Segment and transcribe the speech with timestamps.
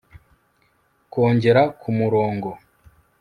[1.11, 2.49] ko ngera kumurongo